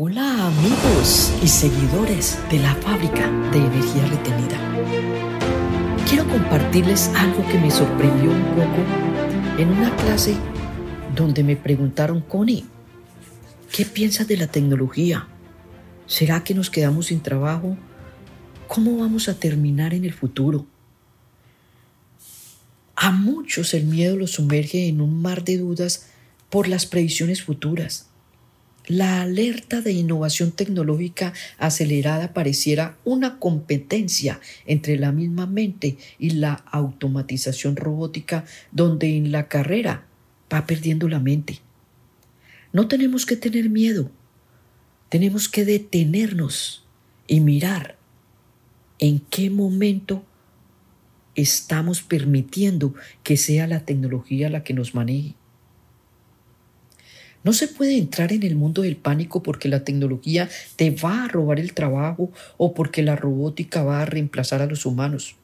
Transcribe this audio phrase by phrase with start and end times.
[0.00, 6.06] Hola amigos y seguidores de la fábrica de energía retenida.
[6.08, 10.36] Quiero compartirles algo que me sorprendió un poco en una clase
[11.16, 12.64] donde me preguntaron, Connie,
[13.72, 15.26] ¿qué piensas de la tecnología?
[16.06, 17.76] ¿Será que nos quedamos sin trabajo?
[18.68, 20.64] ¿Cómo vamos a terminar en el futuro?
[22.94, 26.06] A muchos el miedo los sumerge en un mar de dudas
[26.50, 28.07] por las previsiones futuras.
[28.88, 36.54] La alerta de innovación tecnológica acelerada pareciera una competencia entre la misma mente y la
[36.54, 40.06] automatización robótica donde en la carrera
[40.50, 41.58] va perdiendo la mente.
[42.72, 44.10] No tenemos que tener miedo,
[45.10, 46.86] tenemos que detenernos
[47.26, 47.98] y mirar
[48.98, 50.24] en qué momento
[51.34, 55.34] estamos permitiendo que sea la tecnología la que nos maneje.
[57.48, 61.28] No se puede entrar en el mundo del pánico porque la tecnología te va a
[61.28, 65.34] robar el trabajo o porque la robótica va a reemplazar a los humanos.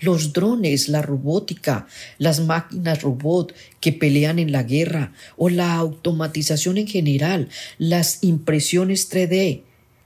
[0.00, 6.78] Los drones, la robótica, las máquinas robot que pelean en la guerra o la automatización
[6.78, 9.64] en general, las impresiones 3D,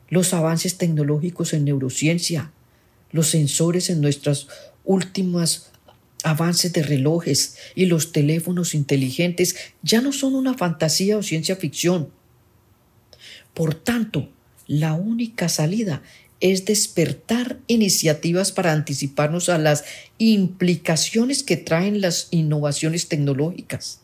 [0.09, 2.51] los avances tecnológicos en neurociencia,
[3.13, 4.49] los sensores en nuestras
[4.83, 5.71] últimas
[6.27, 12.11] avances de relojes y los teléfonos inteligentes ya no son una fantasía o ciencia ficción.
[13.55, 14.29] Por tanto,
[14.67, 16.03] la única salida
[16.41, 19.85] es despertar iniciativas para anticiparnos a las
[20.19, 24.01] implicaciones que traen las innovaciones tecnológicas.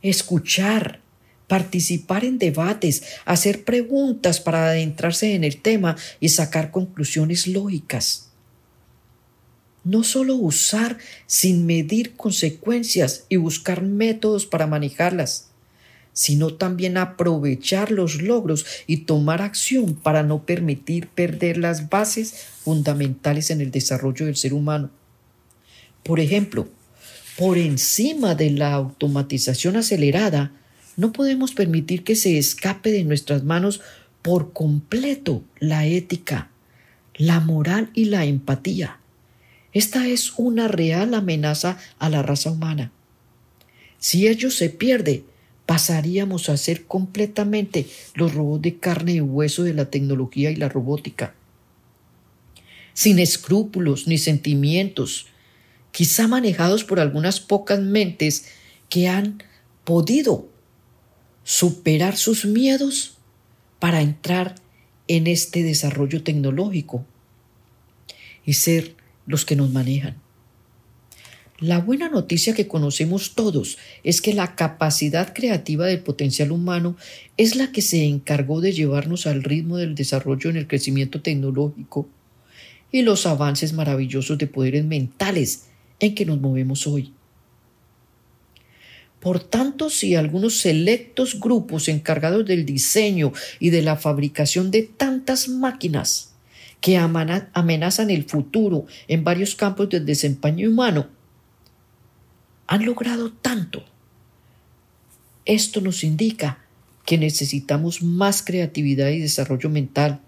[0.00, 1.02] Escuchar,
[1.48, 8.27] participar en debates, hacer preguntas para adentrarse en el tema y sacar conclusiones lógicas
[9.88, 15.48] no solo usar sin medir consecuencias y buscar métodos para manejarlas,
[16.12, 23.50] sino también aprovechar los logros y tomar acción para no permitir perder las bases fundamentales
[23.50, 24.90] en el desarrollo del ser humano.
[26.02, 26.68] Por ejemplo,
[27.38, 30.52] por encima de la automatización acelerada,
[30.96, 33.80] no podemos permitir que se escape de nuestras manos
[34.20, 36.50] por completo la ética,
[37.14, 38.98] la moral y la empatía.
[39.72, 42.92] Esta es una real amenaza a la raza humana.
[43.98, 45.24] Si ello se pierde,
[45.66, 50.68] pasaríamos a ser completamente los robots de carne y hueso de la tecnología y la
[50.68, 51.34] robótica.
[52.94, 55.26] Sin escrúpulos ni sentimientos,
[55.92, 58.46] quizá manejados por algunas pocas mentes
[58.88, 59.42] que han
[59.84, 60.48] podido
[61.44, 63.18] superar sus miedos
[63.78, 64.54] para entrar
[65.06, 67.04] en este desarrollo tecnológico
[68.44, 68.97] y ser
[69.28, 70.16] los que nos manejan.
[71.60, 76.96] La buena noticia que conocemos todos es que la capacidad creativa del potencial humano
[77.36, 82.08] es la que se encargó de llevarnos al ritmo del desarrollo en el crecimiento tecnológico
[82.92, 85.66] y los avances maravillosos de poderes mentales
[85.98, 87.12] en que nos movemos hoy.
[89.18, 95.48] Por tanto, si algunos selectos grupos encargados del diseño y de la fabricación de tantas
[95.48, 96.27] máquinas
[96.80, 101.08] que amenazan el futuro en varios campos del desempeño humano,
[102.66, 103.82] han logrado tanto.
[105.44, 106.58] Esto nos indica
[107.04, 110.20] que necesitamos más creatividad y desarrollo mental.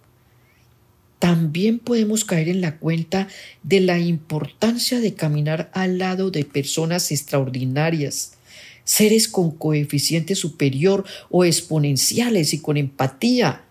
[1.18, 3.28] También podemos caer en la cuenta
[3.62, 8.38] de la importancia de caminar al lado de personas extraordinarias,
[8.84, 13.64] seres con coeficiente superior o exponenciales y con empatía.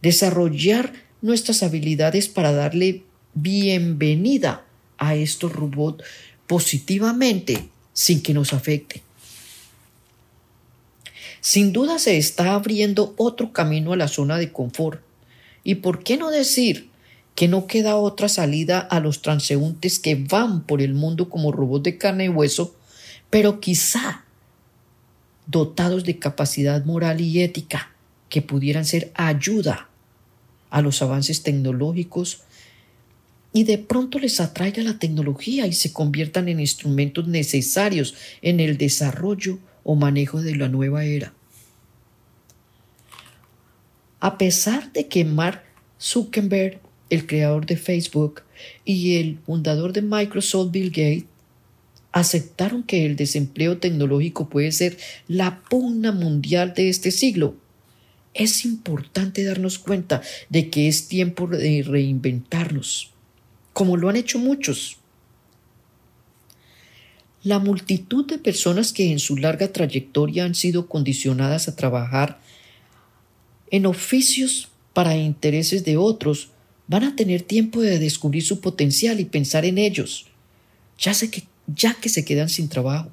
[0.00, 3.02] Desarrollar nuestras habilidades para darle
[3.34, 4.64] bienvenida
[4.98, 6.04] a estos robots
[6.46, 9.02] positivamente sin que nos afecte.
[11.40, 15.00] Sin duda se está abriendo otro camino a la zona de confort.
[15.64, 16.88] ¿Y por qué no decir
[17.36, 21.84] que no queda otra salida a los transeúntes que van por el mundo como robots
[21.84, 22.74] de carne y hueso,
[23.28, 24.24] pero quizá
[25.46, 27.92] dotados de capacidad moral y ética
[28.30, 29.88] que pudieran ser ayuda
[30.70, 32.42] a los avances tecnológicos
[33.52, 38.76] y de pronto les atraiga la tecnología y se conviertan en instrumentos necesarios en el
[38.76, 41.32] desarrollo o manejo de la nueva era.
[44.20, 45.62] A pesar de que Mark
[46.00, 48.42] Zuckerberg, el creador de Facebook,
[48.84, 51.24] y el fundador de Microsoft, Bill Gates,
[52.12, 54.96] aceptaron que el desempleo tecnológico puede ser
[55.28, 57.56] la pugna mundial de este siglo,
[58.36, 63.10] es importante darnos cuenta de que es tiempo de reinventarnos,
[63.72, 64.98] como lo han hecho muchos.
[67.42, 72.40] La multitud de personas que en su larga trayectoria han sido condicionadas a trabajar
[73.70, 76.50] en oficios para intereses de otros,
[76.86, 80.26] van a tener tiempo de descubrir su potencial y pensar en ellos,
[80.98, 83.10] ya, que, ya que se quedan sin trabajo.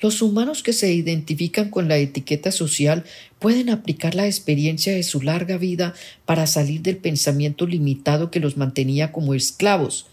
[0.00, 3.04] Los humanos que se identifican con la etiqueta social
[3.38, 5.92] pueden aplicar la experiencia de su larga vida
[6.24, 10.06] para salir del pensamiento limitado que los mantenía como esclavos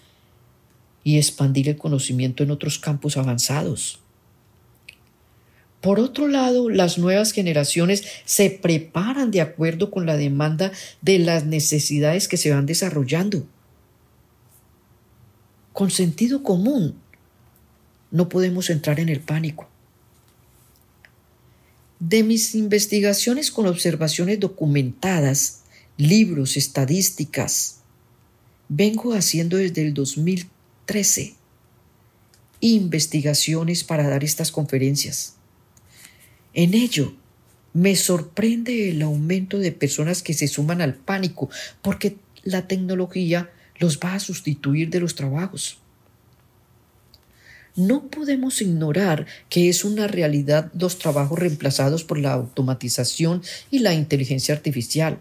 [1.06, 4.02] y expandir el conocimiento en otros campos avanzados.
[5.80, 11.46] Por otro lado, las nuevas generaciones se preparan de acuerdo con la demanda de las
[11.46, 13.48] necesidades que se van desarrollando.
[15.72, 16.96] Con sentido común,
[18.12, 19.70] no podemos entrar en el pánico.
[22.08, 25.64] De mis investigaciones con observaciones documentadas,
[25.98, 27.80] libros, estadísticas,
[28.70, 31.36] vengo haciendo desde el 2013
[32.62, 35.36] investigaciones para dar estas conferencias.
[36.54, 37.14] En ello,
[37.74, 41.50] me sorprende el aumento de personas que se suman al pánico
[41.82, 45.80] porque la tecnología los va a sustituir de los trabajos.
[47.78, 53.94] No podemos ignorar que es una realidad los trabajos reemplazados por la automatización y la
[53.94, 55.20] inteligencia artificial.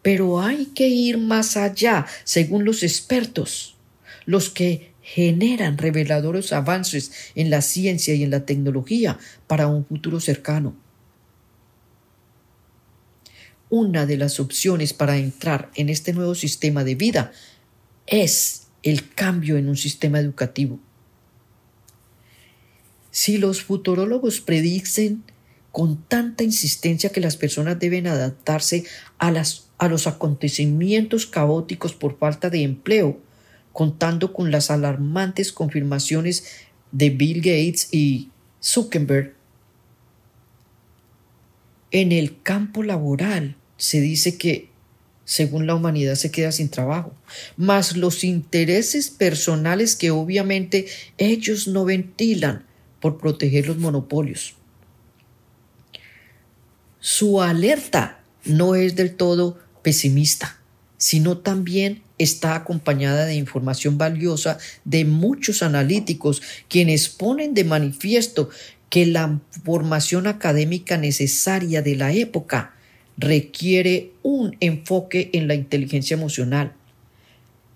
[0.00, 3.76] Pero hay que ir más allá, según los expertos,
[4.24, 10.18] los que generan reveladores avances en la ciencia y en la tecnología para un futuro
[10.18, 10.74] cercano.
[13.68, 17.32] Una de las opciones para entrar en este nuevo sistema de vida
[18.06, 20.80] es el cambio en un sistema educativo.
[23.12, 25.22] Si los futurólogos predicen
[25.70, 28.84] con tanta insistencia que las personas deben adaptarse
[29.18, 33.20] a, las, a los acontecimientos caóticos por falta de empleo,
[33.72, 36.44] contando con las alarmantes confirmaciones
[36.90, 38.30] de Bill Gates y
[38.62, 39.34] Zuckerberg.
[41.90, 44.70] En el campo laboral se dice que
[45.26, 47.14] según la humanidad se queda sin trabajo,
[47.58, 50.86] más los intereses personales que obviamente
[51.18, 52.64] ellos no ventilan
[53.02, 54.54] por proteger los monopolios.
[57.00, 60.60] Su alerta no es del todo pesimista,
[60.96, 68.50] sino también está acompañada de información valiosa de muchos analíticos quienes ponen de manifiesto
[68.88, 72.76] que la formación académica necesaria de la época
[73.18, 76.74] requiere un enfoque en la inteligencia emocional,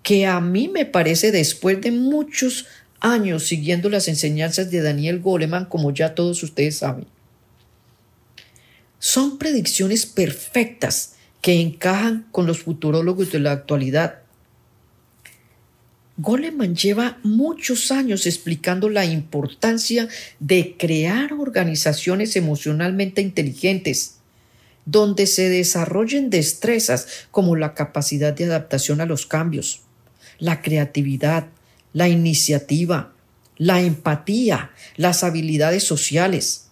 [0.03, 2.65] que a mí me parece después de muchos
[2.99, 7.05] años siguiendo las enseñanzas de Daniel Goleman, como ya todos ustedes saben.
[8.99, 14.21] Son predicciones perfectas que encajan con los futurólogos de la actualidad
[16.19, 20.07] Goleman lleva muchos años explicando la importancia
[20.39, 24.15] de crear organizaciones emocionalmente inteligentes,
[24.85, 29.81] donde se desarrollen destrezas como la capacidad de adaptación a los cambios,
[30.39, 31.49] la creatividad,
[31.93, 33.13] la iniciativa,
[33.57, 36.67] la empatía, las habilidades sociales.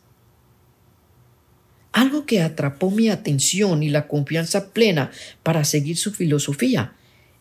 [1.92, 5.12] Algo que atrapó mi atención y la confianza plena
[5.44, 6.94] para seguir su filosofía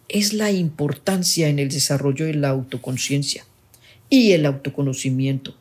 [0.08, 3.44] es la importancia en el desarrollo de la autoconciencia
[4.08, 5.56] y el autoconocimiento.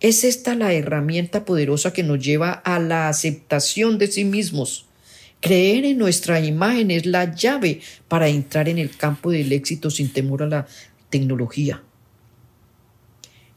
[0.00, 4.86] Es esta la herramienta poderosa que nos lleva a la aceptación de sí mismos.
[5.40, 10.08] Creer en nuestra imagen es la llave para entrar en el campo del éxito sin
[10.12, 10.66] temor a la
[11.10, 11.82] tecnología.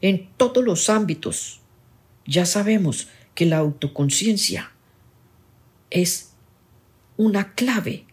[0.00, 1.60] En todos los ámbitos,
[2.26, 4.72] ya sabemos que la autoconciencia
[5.90, 6.32] es
[7.16, 8.08] una clave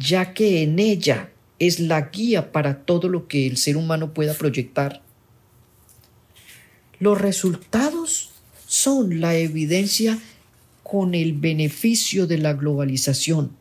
[0.00, 4.32] ya que en ella es la guía para todo lo que el ser humano pueda
[4.34, 5.02] proyectar.
[6.98, 8.30] Los resultados
[8.66, 10.18] son la evidencia
[10.82, 13.52] con el beneficio de la globalización.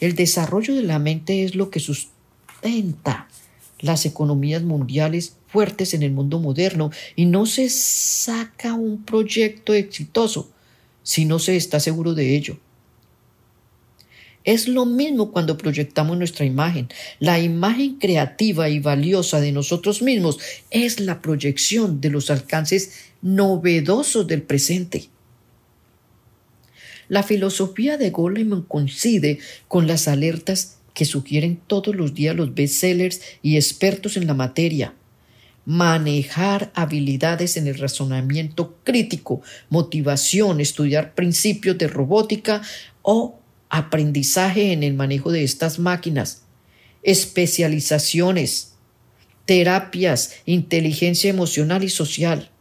[0.00, 3.28] El desarrollo de la mente es lo que sustenta
[3.82, 10.50] las economías mundiales fuertes en el mundo moderno y no se saca un proyecto exitoso
[11.02, 12.58] si no se está seguro de ello.
[14.44, 16.88] Es lo mismo cuando proyectamos nuestra imagen.
[17.20, 20.38] La imagen creativa y valiosa de nosotros mismos
[20.70, 25.08] es la proyección de los alcances novedosos del presente.
[27.08, 33.20] La filosofía de Goleman coincide con las alertas que sugieren todos los días los bestsellers
[33.42, 34.94] y expertos en la materia.
[35.64, 42.62] Manejar habilidades en el razonamiento crítico, motivación, estudiar principios de robótica
[43.02, 43.38] o
[43.70, 46.42] aprendizaje en el manejo de estas máquinas,
[47.02, 48.74] especializaciones,
[49.44, 52.51] terapias, inteligencia emocional y social.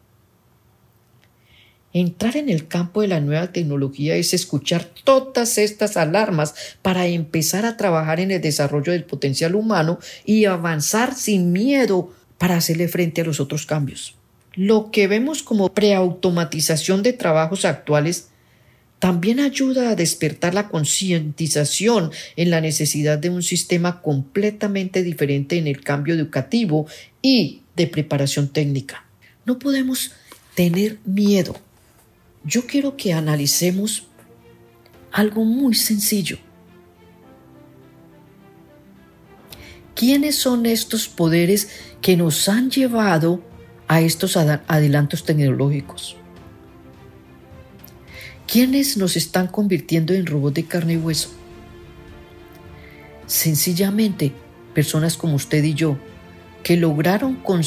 [1.94, 7.66] Entrar en el campo de la nueva tecnología es escuchar todas estas alarmas para empezar
[7.66, 13.22] a trabajar en el desarrollo del potencial humano y avanzar sin miedo para hacerle frente
[13.22, 14.16] a los otros cambios.
[14.54, 18.30] Lo que vemos como preautomatización de trabajos actuales
[19.00, 25.68] también ayuda a despertar la concientización en la necesidad de un sistema completamente diferente en
[25.68, 26.88] el cambio educativo
[27.22, 29.06] y de preparación técnica.
[29.46, 30.12] No podemos
[30.56, 31.56] tener miedo
[32.44, 34.08] yo quiero que analicemos
[35.12, 36.38] algo muy sencillo.
[39.96, 41.70] ¿Quiénes son estos poderes
[42.02, 43.42] que nos han llevado
[43.88, 46.16] a estos adelantos tecnológicos?
[48.48, 51.30] ¿Quiénes nos están convirtiendo en robots de carne y hueso?
[53.28, 54.34] Sencillamente,
[54.74, 55.98] personas como usted y yo,
[56.64, 57.62] que lograron con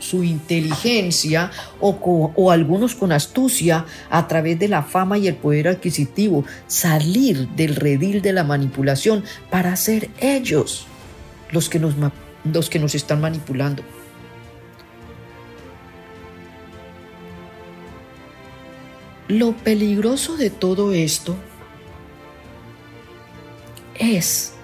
[0.00, 6.44] su inteligencia o, algunos con astucia a través de la fama y el poder adquisitivo,
[6.66, 10.86] salir del redil de la manipulación para ser ellos
[11.52, 11.94] los que nos,
[12.44, 13.82] los que nos están manipulando.
[19.28, 21.36] Lo peligroso de todo esto
[23.96, 24.54] es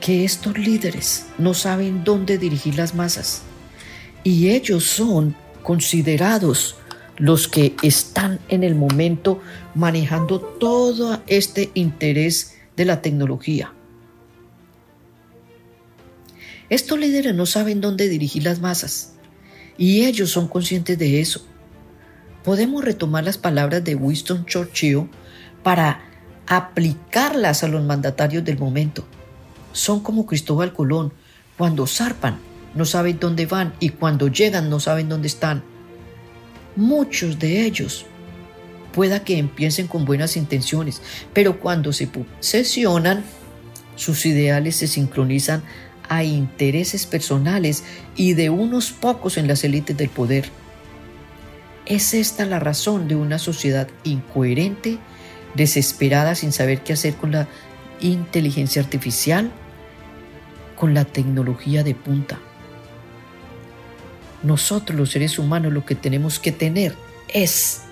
[0.00, 3.42] que estos líderes no saben dónde dirigir las masas
[4.26, 6.74] y ellos son considerados
[7.16, 9.40] los que están en el momento
[9.76, 13.72] manejando todo este interés de la tecnología.
[16.68, 19.12] Estos líderes no saben dónde dirigir las masas
[19.78, 21.46] y ellos son conscientes de eso.
[22.42, 25.08] Podemos retomar las palabras de Winston Churchill
[25.62, 26.00] para
[26.48, 29.04] aplicarlas a los mandatarios del momento.
[29.70, 31.12] Son como Cristóbal Colón
[31.56, 32.40] cuando zarpan
[32.76, 35.64] no saben dónde van y cuando llegan no saben dónde están.
[36.76, 38.06] Muchos de ellos
[38.92, 41.02] pueda que empiecen con buenas intenciones,
[41.32, 43.24] pero cuando se posesionan,
[43.96, 45.62] sus ideales se sincronizan
[46.08, 47.82] a intereses personales
[48.14, 50.50] y de unos pocos en las élites del poder.
[51.86, 54.98] ¿Es esta la razón de una sociedad incoherente,
[55.54, 57.48] desesperada sin saber qué hacer con la
[58.00, 59.50] inteligencia artificial,
[60.76, 62.38] con la tecnología de punta?
[64.42, 66.94] Nosotros los seres humanos lo que tenemos que tener
[67.28, 67.82] es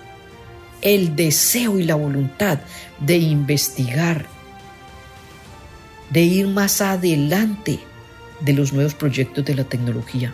[0.81, 2.59] el deseo y la voluntad
[2.99, 4.27] de investigar,
[6.09, 7.79] de ir más adelante
[8.41, 10.33] de los nuevos proyectos de la tecnología.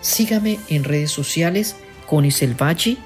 [0.00, 1.76] Sígame en redes sociales
[2.06, 2.98] con Iselvachi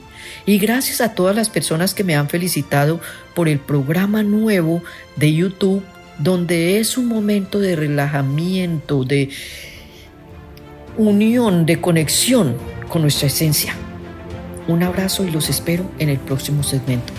[0.44, 3.00] y gracias a todas las personas que me han felicitado
[3.34, 4.82] por el programa nuevo
[5.16, 5.82] de YouTube
[6.18, 9.30] donde es un momento de relajamiento, de
[10.96, 12.56] unión, de conexión
[12.88, 13.74] con nuestra esencia.
[14.68, 17.12] Un abrazo y los espero en el próximo segmento.